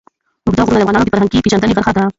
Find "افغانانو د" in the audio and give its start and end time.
0.83-1.11